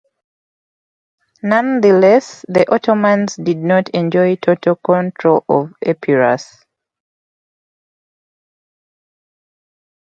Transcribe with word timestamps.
Nonetheless, 1.43 2.43
the 2.47 2.65
Ottomans 2.73 3.35
did 3.35 3.57
not 3.59 3.89
enjoy 3.89 4.35
total 4.35 4.75
control 4.77 5.45
of 5.47 5.73
Epirus. 5.79 6.65